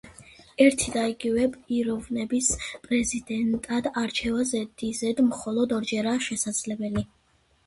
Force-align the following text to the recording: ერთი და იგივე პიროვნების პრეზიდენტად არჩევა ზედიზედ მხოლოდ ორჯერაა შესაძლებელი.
ერთი 0.63 0.93
და 0.93 1.01
იგივე 1.09 1.43
პიროვნების 1.57 2.47
პრეზიდენტად 2.87 3.91
არჩევა 4.05 4.47
ზედიზედ 4.53 5.23
მხოლოდ 5.29 5.77
ორჯერაა 5.81 6.25
შესაძლებელი. 6.31 7.07